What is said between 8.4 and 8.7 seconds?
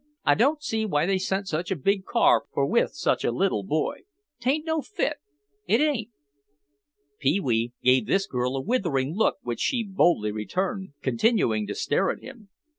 a